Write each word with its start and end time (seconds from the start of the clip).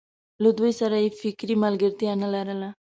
له 0.43 0.49
دوی 0.57 0.71
سره 0.79 0.95
یې 1.03 1.09
فکري 1.19 1.55
ملګرتیا 1.63 2.13
نه 2.23 2.27
لرله. 2.33 2.69